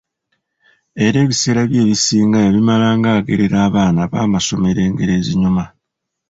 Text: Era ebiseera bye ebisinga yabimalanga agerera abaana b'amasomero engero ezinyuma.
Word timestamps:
Era 1.05 1.17
ebiseera 1.23 1.61
bye 1.69 1.79
ebisinga 1.83 2.37
yabimalanga 2.45 3.07
agerera 3.19 3.57
abaana 3.67 4.01
b'amasomero 4.11 4.79
engero 4.87 5.11
ezinyuma. 5.19 5.63